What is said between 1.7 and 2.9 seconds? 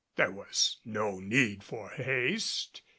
haste.